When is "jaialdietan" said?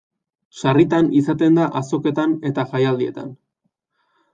2.75-3.33